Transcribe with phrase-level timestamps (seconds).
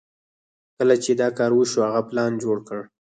[0.77, 2.79] کله چې دا کار وشو هغه پلان جوړ کړ.